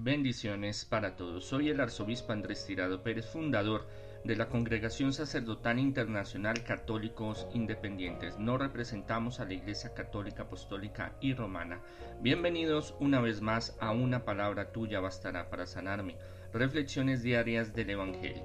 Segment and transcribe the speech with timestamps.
[0.00, 1.44] Bendiciones para todos.
[1.44, 3.88] Soy el arzobispo Andrés Tirado Pérez, fundador
[4.22, 8.38] de la Congregación Sacerdotal Internacional Católicos Independientes.
[8.38, 11.80] No representamos a la Iglesia Católica Apostólica y Romana.
[12.20, 16.16] Bienvenidos una vez más a Una palabra tuya bastará para sanarme.
[16.52, 18.44] Reflexiones diarias del Evangelio.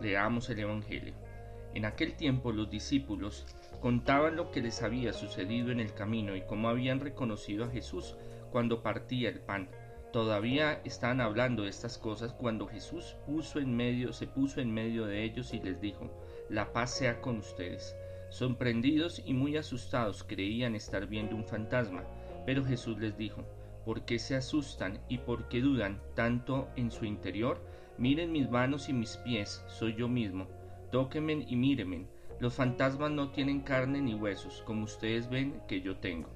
[0.00, 1.14] Leamos el Evangelio.
[1.72, 3.46] En aquel tiempo los discípulos
[3.80, 8.16] contaban lo que les había sucedido en el camino y cómo habían reconocido a Jesús
[8.50, 9.68] cuando partía el pan
[10.16, 15.22] Todavía estaban hablando estas cosas cuando Jesús puso en medio, se puso en medio de
[15.22, 16.10] ellos y les dijo,
[16.48, 17.94] la paz sea con ustedes.
[18.30, 22.02] Sorprendidos y muy asustados creían estar viendo un fantasma,
[22.46, 23.44] pero Jesús les dijo,
[23.84, 27.60] ¿por qué se asustan y por qué dudan tanto en su interior?
[27.98, 30.46] Miren mis manos y mis pies, soy yo mismo.
[30.92, 32.06] Tóquenme y mírenme.
[32.40, 36.30] Los fantasmas no tienen carne ni huesos, como ustedes ven que yo tengo.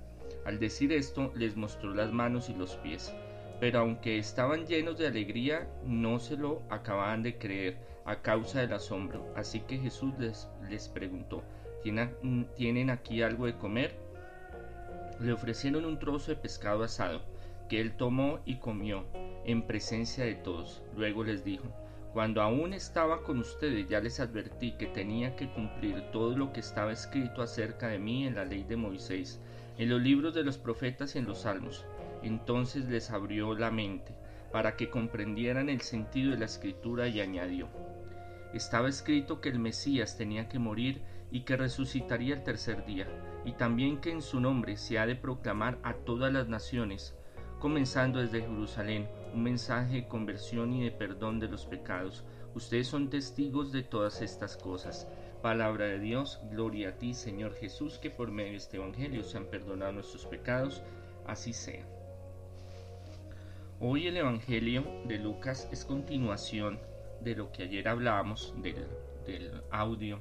[0.44, 3.10] Al decir esto, les mostró las manos y los pies
[3.60, 8.72] pero aunque estaban llenos de alegría, no se lo acababan de creer a causa del
[8.72, 9.30] asombro.
[9.36, 11.44] Así que Jesús les, preguntó,
[11.82, 13.94] ¿tienen aquí algo de comer?
[15.20, 17.20] Le ofrecieron un trozo de pescado asado,
[17.68, 19.04] que él tomó y comió,
[19.44, 20.82] en presencia de todos.
[20.96, 21.66] Luego les dijo,
[22.14, 26.60] cuando aún estaba con ustedes ya les advertí que tenía que cumplir todo lo que
[26.60, 29.38] estaba escrito acerca de mí en la ley de Moisés,
[29.76, 31.84] en los libros de los profetas y en los salmos.
[32.22, 34.14] Entonces les abrió la mente
[34.52, 37.68] para que comprendieran el sentido de la escritura y añadió,
[38.52, 43.06] estaba escrito que el Mesías tenía que morir y que resucitaría el tercer día,
[43.44, 47.14] y también que en su nombre se ha de proclamar a todas las naciones,
[47.60, 52.24] comenzando desde Jerusalén, un mensaje de conversión y de perdón de los pecados.
[52.54, 55.06] Ustedes son testigos de todas estas cosas.
[55.40, 59.38] Palabra de Dios, gloria a ti, Señor Jesús, que por medio de este Evangelio se
[59.38, 60.82] han perdonado nuestros pecados.
[61.26, 61.86] Así sea.
[63.82, 66.78] Hoy el Evangelio de Lucas es continuación
[67.22, 68.84] de lo que ayer hablábamos del,
[69.70, 70.20] audio,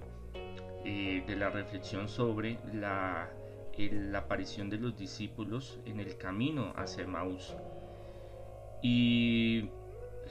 [0.85, 3.29] eh, de la reflexión sobre la,
[4.15, 7.53] aparición de los discípulos en el camino hacia Maús.
[8.81, 9.69] Y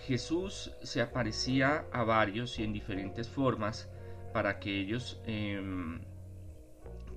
[0.06, 3.90] Jesús se aparecía a varios y en diferentes formas
[4.32, 6.00] para que ellos em,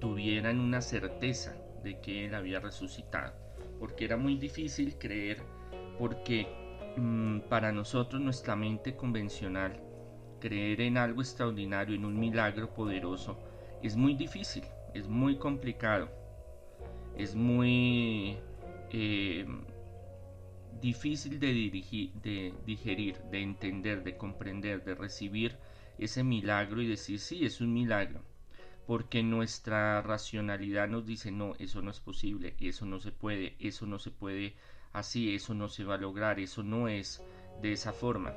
[0.01, 1.55] tuvieran una certeza
[1.85, 3.33] de que Él había resucitado,
[3.79, 5.60] porque era muy difícil creer
[5.97, 6.47] porque
[6.97, 9.79] mm, para nosotros nuestra mente convencional,
[10.39, 13.37] creer en algo extraordinario, en un milagro poderoso,
[13.81, 14.63] es muy difícil,
[14.93, 16.09] es muy complicado,
[17.15, 18.37] es muy
[18.89, 19.45] eh,
[20.81, 25.57] difícil de, dirigir, de digerir, de entender, de comprender, de recibir
[25.97, 28.23] ese milagro y decir, sí, es un milagro.
[28.87, 33.85] Porque nuestra racionalidad nos dice, no, eso no es posible, eso no se puede, eso
[33.85, 34.55] no se puede
[34.93, 37.23] así eso no se va a lograr, eso no es
[37.61, 38.33] de esa forma.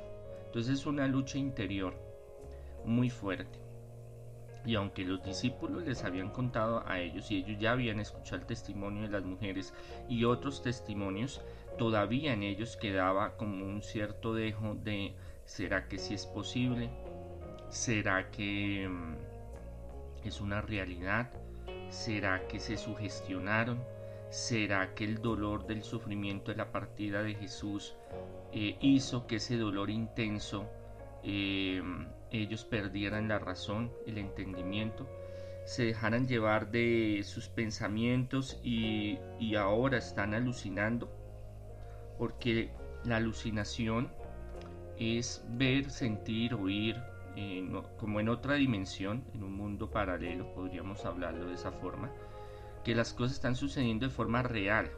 [0.47, 1.95] Entonces es una lucha interior
[2.85, 3.59] muy fuerte.
[4.67, 8.47] Y aunque los discípulos les habían contado a ellos y ellos ya habían escuchado el
[8.47, 9.75] testimonio de las mujeres
[10.09, 11.43] y otros testimonios,
[11.77, 16.89] todavía en ellos quedaba como un cierto dejo de ¿será que sí es posible?
[17.69, 21.31] ¿Será que mm, es una realidad?
[21.91, 23.83] ¿Será que se sugestionaron?
[24.35, 27.95] ¿Será que el dolor del sufrimiento de la partida de Jesús
[28.51, 30.69] eh, hizo que ese dolor intenso
[31.23, 31.81] eh,
[32.33, 35.09] ellos perdieran la razón, el entendimiento,
[35.65, 39.21] se dejaran llevar de sus pensamientos y,
[39.55, 41.09] ahora están alucinando?
[42.19, 42.73] Porque
[43.05, 44.11] la alucinación
[44.99, 46.97] es ver, sentir, oír,
[47.37, 47.65] eh,
[47.99, 52.11] como en otra dimensión, en un mundo paralelo, podríamos hablarlo de esa forma
[52.85, 54.91] que las cosas están sucediendo de forma real,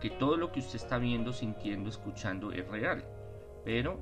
[0.00, 3.04] que todo lo que usted está viendo, sintiendo, escuchando es real,
[3.64, 4.00] pero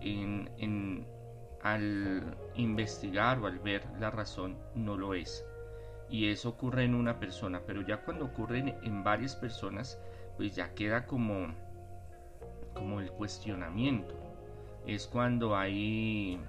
[0.00, 1.06] en,
[1.62, 5.44] al investigar o al ver la razón no lo es.
[6.10, 9.98] Y eso ocurre en una persona, pero ya cuando ocurre en, en varias personas,
[10.36, 11.48] pues ya queda como,
[12.74, 14.14] como el cuestionamiento.
[14.86, 16.40] Es cuando hay,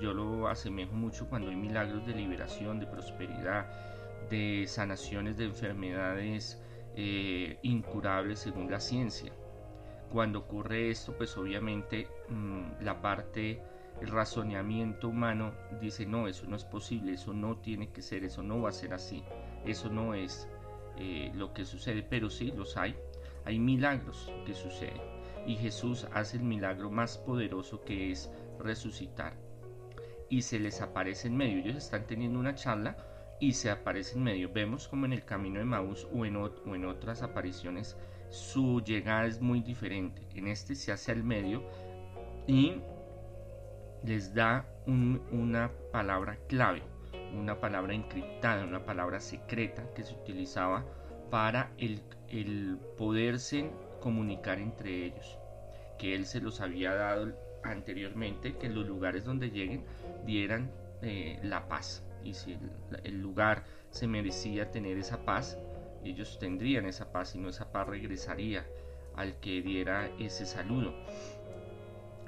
[0.00, 3.93] yo lo asemejo mucho cuando hay milagros de liberación, de prosperidad,
[4.34, 6.60] de sanaciones de enfermedades
[6.96, 9.32] eh, incurables según la ciencia.
[10.10, 13.62] Cuando ocurre esto, pues obviamente mm, la parte,
[14.00, 18.42] el razonamiento humano dice, no, eso no es posible, eso no tiene que ser, eso
[18.42, 19.22] no va a ser así,
[19.64, 20.48] eso no es
[20.98, 22.96] eh, lo que sucede, pero sí los hay,
[23.44, 25.00] hay milagros que suceden.
[25.46, 29.34] Y Jesús hace el milagro más poderoso que es resucitar.
[30.28, 32.96] Y se les aparece en medio, ellos están teniendo una charla,
[33.40, 34.50] y se aparece en medio.
[34.52, 36.36] Vemos como en el camino de Maús o en,
[36.84, 37.96] otras apariciones
[38.30, 40.26] su llegada es muy diferente.
[40.34, 41.62] En este se hace al medio
[42.46, 42.80] y
[44.04, 46.82] les da una palabra clave,
[47.32, 50.84] una palabra encriptada, una palabra secreta que se utilizaba
[51.30, 53.70] para el, poderse
[54.00, 55.38] comunicar entre ellos,
[55.98, 57.32] que él se los había dado
[57.62, 59.84] anteriormente, que los lugares donde lleguen
[60.26, 60.70] dieran
[61.02, 62.03] eh, la paz.
[62.24, 62.58] Y si
[63.04, 65.58] el, lugar se merecía tener esa paz,
[66.04, 68.66] ellos tendrían esa paz y no esa paz regresaría
[69.14, 70.94] al que diera ese saludo.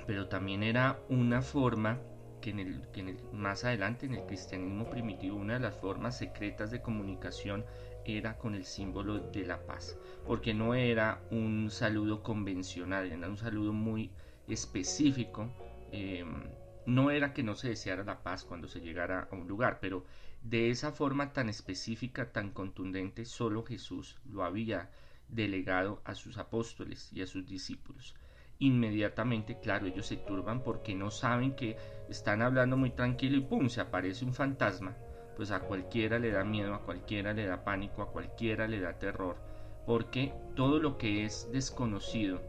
[0.07, 1.99] Pero también era una forma
[2.41, 5.75] que, en el, que en el, más adelante en el cristianismo primitivo, una de las
[5.75, 7.65] formas secretas de comunicación
[8.05, 13.37] era con el símbolo de la paz, porque no era un saludo convencional, era un
[13.37, 14.11] saludo muy
[14.47, 15.49] específico.
[15.91, 16.45] Em,
[16.87, 20.05] no era que no se deseara la paz cuando se llegara a un lugar, pero
[20.43, 24.91] de esa forma tan específica, tan contundente, solo Jesús lo había
[25.29, 28.15] delegado a sus apóstoles y a sus discípulos.
[28.59, 31.77] Inmediatamente, claro, ellos se turban porque no saben que
[32.09, 33.69] están hablando muy tranquilo y ¡pum!
[33.69, 34.97] se aparece un fantasma.
[35.37, 38.99] Pues a cualquiera le da miedo, a cualquiera le da pánico, a cualquiera le da
[38.99, 39.37] terror,
[39.85, 42.41] porque todo lo que es desconocido,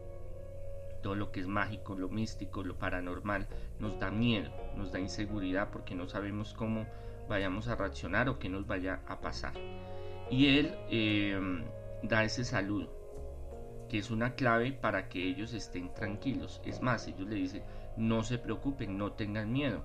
[1.02, 3.46] todo lo que es mágico, lo místico, lo paranormal,
[3.78, 6.86] nos da miedo, nos da inseguridad porque no sabemos cómo
[7.28, 9.52] vayamos a reaccionar o qué nos vaya a pasar.
[10.30, 11.64] Y él em,
[12.02, 12.90] da ese saludo,
[13.88, 16.60] que es una clave para que ellos estén tranquilos.
[16.64, 17.62] Es más, ellos le dicen,
[17.96, 19.84] no se preocupen, no tengan miedo.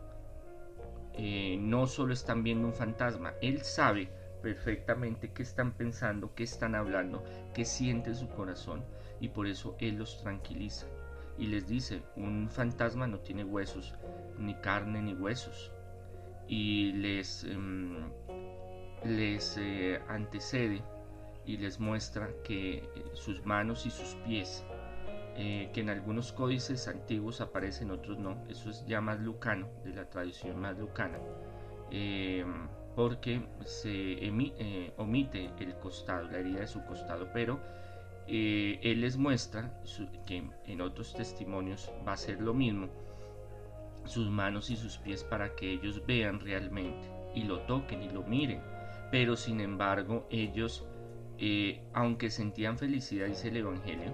[1.13, 4.09] Eh, no solo están viendo un fantasma, él sabe
[4.42, 7.24] perfectamente qué están pensando, qué están hablando,
[7.54, 8.83] qué siente su corazón
[9.21, 10.88] y por eso él los tranquiliza
[11.38, 13.94] y les dice, un fantasma no tiene huesos,
[14.38, 15.71] ni carne ni huesos.
[16.47, 18.12] Y les, em,
[19.03, 20.83] les eh, antecede
[21.45, 24.63] y les muestra que eh, sus manos y sus pies,
[25.35, 29.94] eh, que en algunos códices antiguos aparecen, otros no, eso es ya más lucano, de
[29.94, 31.18] la tradición más lucana,
[31.89, 34.30] em, porque se
[34.97, 37.59] omite el costado, la herida de su costado, pero
[38.27, 39.81] eh, él les muestra
[40.25, 42.87] que en otros testimonios va a ser lo mismo,
[44.05, 48.23] sus manos y sus pies para que ellos vean realmente y lo toquen y lo
[48.23, 48.61] miren.
[49.11, 50.85] Pero sin embargo ellos,
[51.37, 54.13] eh, aunque sentían felicidad, dice el Evangelio,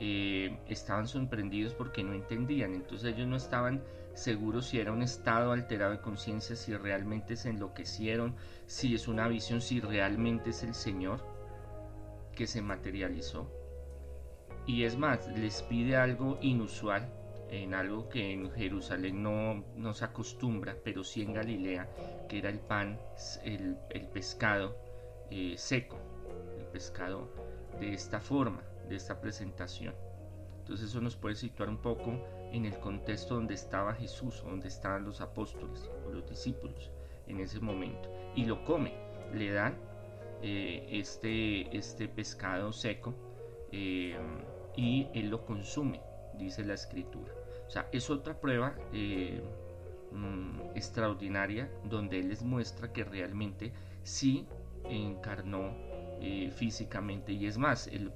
[0.00, 2.74] eh, estaban sorprendidos porque no entendían.
[2.74, 3.82] Entonces ellos no estaban
[4.14, 8.34] seguros si era un estado alterado de conciencia, si realmente se enloquecieron,
[8.66, 11.35] si es una visión, si realmente es el Señor
[12.36, 13.50] que se materializó.
[14.66, 17.12] Y es más, les pide algo inusual,
[17.50, 21.88] en algo que en Jerusalén no, no se acostumbra, pero sí en Galilea,
[22.28, 23.00] que era el pan,
[23.44, 23.76] el,
[24.12, 24.76] pescado
[25.30, 25.98] eh, seco,
[26.58, 27.30] el pescado
[27.80, 29.94] de esta forma, de esta presentación.
[30.58, 35.04] Entonces eso nos puede situar un poco en el contexto donde estaba Jesús, donde estaban
[35.04, 36.90] los apóstoles los discípulos
[37.28, 38.12] en ese momento.
[38.34, 38.94] Y lo come,
[39.32, 39.78] le dan
[40.48, 43.16] eh, este, este pescado seco
[43.72, 44.16] eh,
[44.76, 46.00] y él lo consume,
[46.38, 47.32] dice la escritura.
[47.66, 49.42] O sea, es otra prueba eh,
[50.12, 53.72] mm, extraordinaria donde él les muestra que realmente
[54.04, 54.46] sí
[54.88, 55.74] encarnó
[56.54, 58.12] físicamente y es más, el,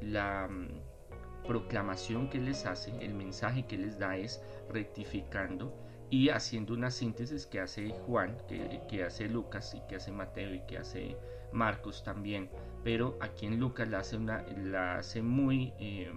[0.00, 4.40] la mm, proclamación que les hace, el mensaje que les da es
[4.70, 5.70] rectificando
[6.10, 10.60] y haciendo una síntesis que hace Juan, que, hace Lucas y que hace Mateo y
[10.66, 11.16] que hace
[11.52, 12.48] Marcos también,
[12.84, 16.12] pero aquí en Lucas la hace, una, la hace muy eh,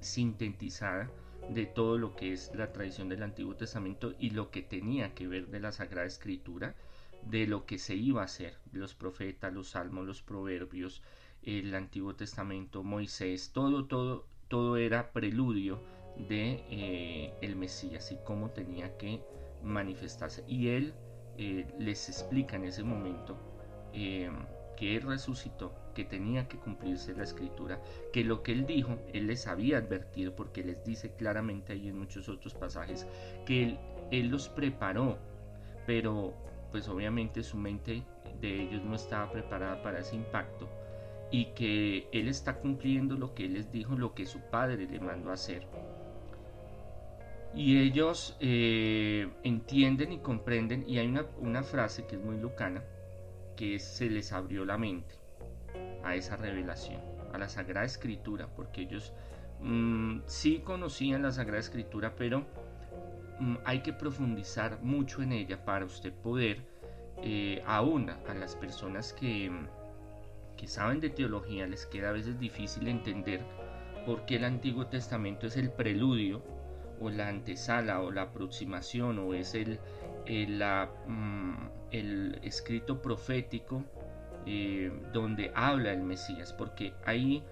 [0.00, 1.10] sintetizada
[1.50, 5.26] de todo lo que es la tradición del Antiguo Testamento y lo que tenía que
[5.26, 6.74] ver de la Sagrada Escritura,
[7.22, 11.02] de lo que se iba a hacer, los profetas, los salmos, los proverbios,
[11.42, 15.80] el Antiguo Testamento, Moisés, todo, todo, todo era preludio
[16.28, 19.20] de eh, el Mesías y cómo tenía que
[19.62, 20.44] manifestarse.
[20.46, 20.94] Y él
[21.36, 23.36] eh, les explica en ese momento
[23.92, 24.30] eh,
[24.76, 27.80] que él resucitó, que tenía que cumplirse la escritura,
[28.12, 31.98] que lo que él dijo, él les había advertido, porque les dice claramente ahí en
[31.98, 33.06] muchos otros pasajes,
[33.44, 33.78] que él,
[34.10, 35.18] él los preparó,
[35.86, 36.34] pero
[36.70, 38.02] pues obviamente su mente
[38.40, 40.68] de ellos no estaba preparada para ese impacto
[41.30, 45.00] y que él está cumpliendo lo que él les dijo, lo que su padre le
[45.00, 45.66] mandó hacer.
[47.54, 52.82] Y ellos eh, entienden y comprenden, y hay una, frase que es muy lucana,
[53.56, 55.14] que se les abrió la mente
[56.04, 57.00] a esa revelación,
[57.32, 59.12] a la Sagrada Escritura, porque ellos
[59.60, 62.46] mm, sí conocían la Sagrada Escritura, pero
[63.40, 66.62] mm, hay que profundizar mucho en ella para usted poder,
[67.22, 69.50] eh, aún a las personas que,
[70.56, 73.40] que saben de teología les queda a veces difícil entender
[74.06, 76.42] por qué el Antiguo Testamento es el preludio
[77.00, 79.78] o la antesala o la aproximación o es el,
[80.26, 80.62] el,
[81.06, 81.54] mm,
[82.42, 83.84] escrito profético
[84.46, 87.42] eh, donde habla el Mesías, porque hay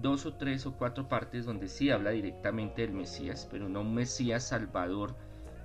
[0.00, 3.94] dos o tres o cuatro partes donde sí habla directamente del Mesías, pero no un
[3.94, 5.14] Mesías salvador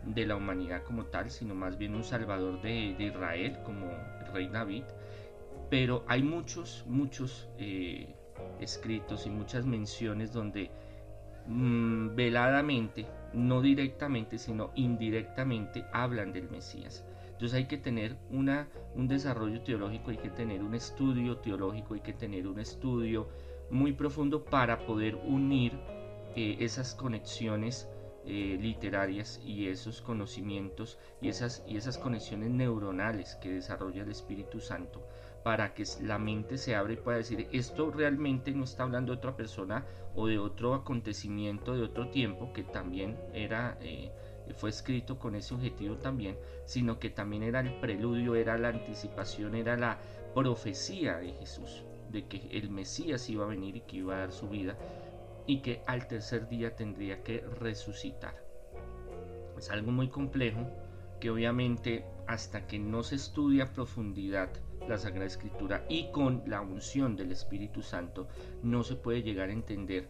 [0.05, 4.47] de la humanidad como tal, sino más bien un salvador de, Israel como el rey
[4.47, 4.83] David.
[5.69, 8.15] Pero hay muchos, muchos eh,
[8.59, 10.71] escritos y muchas menciones donde
[11.49, 17.05] mm, veladamente, no directamente, sino indirectamente hablan del Mesías.
[17.31, 22.01] Entonces hay que tener una, un desarrollo teológico, hay que tener un estudio teológico, hay
[22.01, 23.29] que tener un estudio
[23.69, 25.73] muy profundo para poder unir
[26.35, 27.87] eh, esas conexiones
[28.25, 34.59] eh, literarias y esos conocimientos y esas, y esas conexiones neuronales que desarrolla el Espíritu
[34.59, 35.01] Santo
[35.43, 39.17] para que la mente se abra y pueda decir esto realmente no está hablando de
[39.17, 44.11] otra persona o de otro acontecimiento de otro tiempo que también era eh,
[44.55, 49.55] fue escrito con ese objetivo también sino que también era el preludio era la anticipación
[49.55, 49.99] era la
[50.33, 54.31] profecía de Jesús de que el Mesías iba a venir y que iba a dar
[54.31, 54.77] su vida
[55.45, 58.35] y que al tercer día tendría que resucitar.
[59.57, 60.67] Es algo muy complejo
[61.19, 64.49] que obviamente hasta que no se estudia a profundidad
[64.89, 68.27] la Sagrada Escritura y con la unción del Espíritu Santo
[68.63, 70.09] no se puede llegar a entender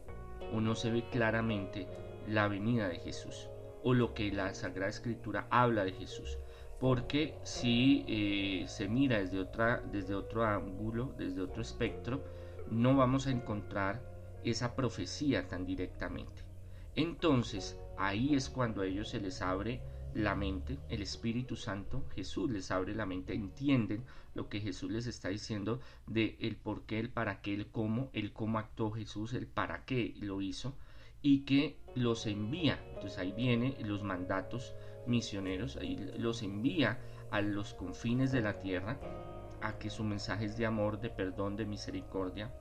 [0.54, 1.88] o no se ve claramente
[2.28, 3.50] la venida de Jesús
[3.84, 6.38] o lo que la Sagrada Escritura habla de Jesús
[6.80, 12.24] porque si eh, se mira desde, otra, desde otro ángulo, desde otro espectro,
[12.72, 14.02] no vamos a encontrar
[14.46, 16.44] esa profecía tan directamente.
[16.96, 19.82] Entonces, ahí es cuando a ellos se les abre
[20.14, 25.06] la mente, el Espíritu Santo, Jesús les abre la mente, entienden lo que Jesús les
[25.06, 29.34] está diciendo de el por qué, el para qué, el cómo, el cómo actuó Jesús,
[29.34, 30.74] el para qué lo hizo
[31.22, 32.82] y que los envía.
[32.96, 34.74] Entonces ahí vienen los mandatos
[35.06, 37.00] misioneros, ahí los envía
[37.32, 39.00] a los confines de la tierra
[39.62, 42.52] a que su mensaje es de amor, de perdón, de misericordia,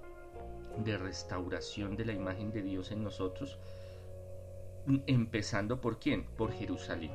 [0.85, 3.59] de restauración de la imagen de Dios en nosotros,
[5.07, 6.25] empezando por quién?
[6.37, 7.13] Por Jerusalén.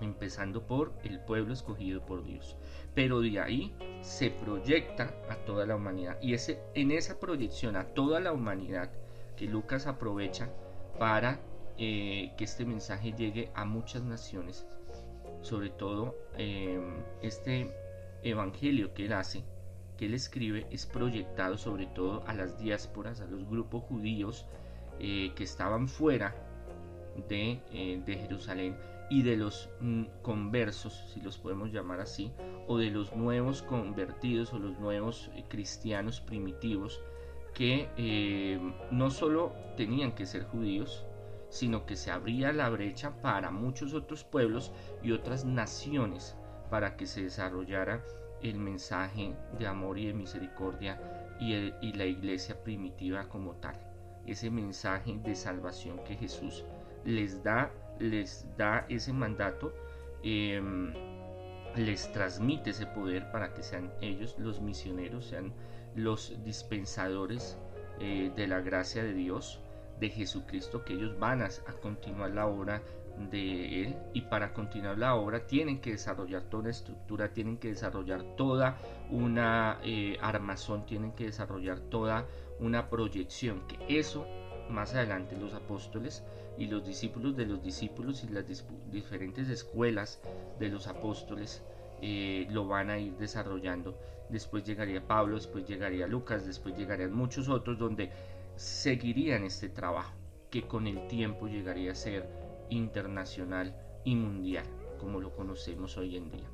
[0.00, 2.56] Empezando por el pueblo escogido por Dios.
[2.94, 6.18] Pero de ahí se proyecta a toda la humanidad.
[6.20, 8.90] Y ese, en esa proyección a toda la humanidad
[9.36, 10.50] que Lucas aprovecha
[10.98, 11.40] para
[11.78, 14.66] eh, que este mensaje llegue a muchas naciones,
[15.42, 17.70] sobre todo em, este
[18.22, 19.44] evangelio que él hace,
[19.98, 24.46] que él escribe, es proyectado sobre todo a las diásporas, a los grupos judíos
[24.98, 26.34] eh, que estaban fuera
[27.28, 28.76] de, eh, de Jerusalén
[29.08, 32.32] y de los mm, conversos, si los podemos llamar así,
[32.66, 37.00] o de los nuevos convertidos o los nuevos cristianos primitivos
[37.54, 41.06] que no solo tenían que ser judíos,
[41.48, 46.36] sino que se abría la brecha para muchos otros pueblos y otras naciones
[46.70, 48.04] para que se desarrollara
[48.42, 51.00] el mensaje de amor y de misericordia
[51.40, 53.76] y, la iglesia primitiva como tal.
[54.26, 56.64] Ese mensaje de salvación que Jesús
[57.06, 59.72] les da, les da ese mandato,
[60.22, 60.92] em,
[61.76, 65.52] les transmite ese poder para que sean ellos los misioneros, sean
[65.94, 67.56] los dispensadores
[68.00, 69.60] eh, de la gracia de Dios
[70.00, 71.48] de Jesucristo que ellos van a,
[71.80, 72.82] continuar la obra
[73.30, 73.96] de Él.
[74.12, 78.78] Y para continuar la obra tienen que desarrollar toda una estructura, tienen que desarrollar toda
[79.10, 82.26] una eh, armazón, tienen que desarrollar toda
[82.58, 84.26] una proyección, que eso
[84.68, 86.24] más adelante los apóstoles
[86.58, 88.44] y los discípulos de los discípulos y las
[88.90, 90.20] diferentes escuelas
[90.58, 91.62] de los apóstoles
[92.02, 93.98] eh, lo van a ir desarrollando.
[94.28, 98.10] Después llegaría Pablo, después llegaría Lucas, después llegarían muchos otros donde
[98.56, 100.14] seguirían este trabajo,
[100.50, 102.28] que con el tiempo llegaría a ser
[102.70, 104.66] internacional y mundial,
[104.98, 106.48] como lo conocemos hoy en día.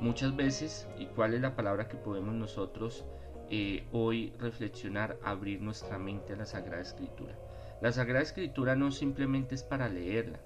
[0.00, 3.04] Muchas veces, ¿y cuál es la palabra que podemos nosotros
[3.50, 5.18] eh, hoy reflexionar?
[5.22, 7.36] Abrir nuestra mente a la Sagrada Escritura.
[7.80, 10.40] La Sagrada Escritura no simplemente es para leerla,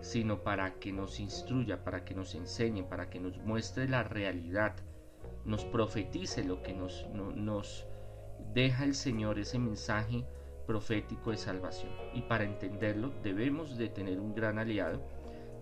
[0.00, 4.74] sino para que nos instruya, para que nos enseñe, para que nos muestre la realidad,
[5.44, 7.86] nos profetice lo que nos, nos
[8.52, 10.24] deja el Señor ese mensaje
[10.66, 11.92] profético de salvación.
[12.14, 15.00] Y para entenderlo debemos de tener un gran aliado,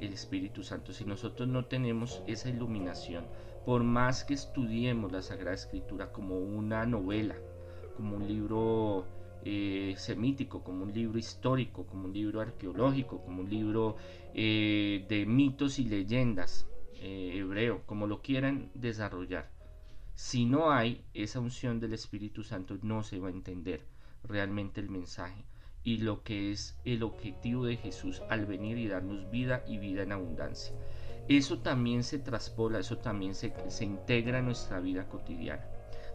[0.01, 0.95] el Espíritu Santo.
[0.95, 3.27] Si nosotros no tenemos esa iluminación,
[3.67, 7.37] por más que estudiemos la Sagrada Escritura como una novela,
[7.97, 9.05] como un libro
[9.45, 13.97] eh, semítico, como un libro histórico, como un libro arqueológico, como un libro
[14.35, 19.51] eh, de mitos y leyendas eh, hebreo, como lo quieran desarrollar,
[20.15, 23.87] Si no hay esa unción del Espíritu Santo, no se va a entender
[24.23, 25.45] realmente el mensaje
[25.83, 30.03] y lo que es el objetivo de Jesús al venir y darnos vida y vida
[30.03, 30.75] en abundancia.
[31.29, 35.65] Eso también se traspola, eso también se, se integra en nuestra vida cotidiana.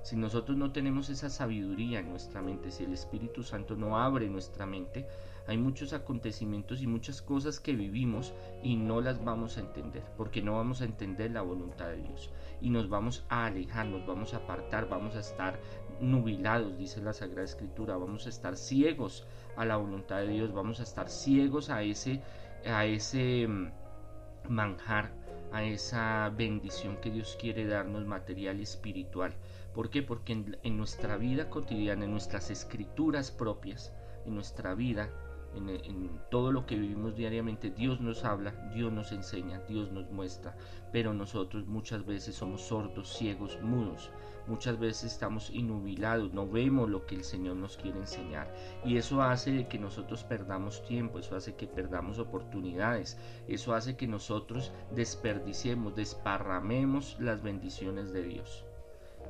[0.06, 4.30] Si nosotros no tenemos esa sabiduría en nuestra mente, si el Espíritu Santo no abre
[4.30, 5.08] nuestra mente,
[5.48, 8.32] hay muchos acontecimientos y muchas cosas que vivimos
[8.62, 12.30] y no las vamos a entender, porque no vamos a entender la voluntad de Dios.
[12.62, 15.60] Y nos vamos a alejar, nos vamos a apartar, vamos a estar
[16.00, 19.26] nubilados, dice la Sagrada Escritura, vamos a estar ciegos
[19.58, 22.22] a la voluntad de Dios, vamos a estar ciegos a ese,
[22.64, 23.72] a ese mm,
[24.50, 25.12] manjar,
[25.52, 29.34] a esa bendición que Dios quiere darnos material y espiritual.
[29.76, 30.02] ¿Por qué?
[30.02, 33.92] Porque en, en nuestra vida cotidiana, en nuestras escrituras propias,
[34.26, 35.10] en nuestra vida,
[35.56, 40.56] en, todo lo que vivimos diariamente, Dios nos habla, Dios nos enseña, Dios nos muestra,
[40.92, 44.12] pero nosotros muchas veces somos sordos, ciegos, mudos.
[44.48, 48.54] Muchas veces estamos inubilados, no vemos lo que el Señor nos quiere enseñar.
[48.86, 53.18] Y eso hace que nosotros perdamos tiempo, eso hace que perdamos oportunidades,
[53.48, 58.65] eso hace que nosotros desperdiciemos, desparramemos las bendiciones de Dios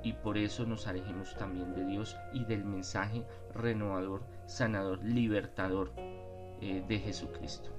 [0.05, 5.91] y por eso nos alejemos también de Dios y del mensaje renovador, sanador, libertador
[6.62, 7.71] eh, de Jesucristo.